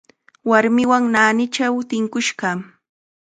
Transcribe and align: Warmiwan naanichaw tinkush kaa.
Warmiwan 0.49 1.03
naanichaw 1.13 1.75
tinkush 1.89 2.31
kaa. 2.39 2.57